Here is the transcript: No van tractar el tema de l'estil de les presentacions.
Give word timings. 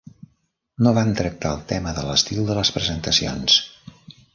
No 0.87 0.93
van 0.99 1.11
tractar 1.19 1.53
el 1.57 1.61
tema 1.75 1.95
de 2.01 2.09
l'estil 2.09 2.43
de 2.51 2.59
les 2.61 2.77
presentacions. 2.79 3.65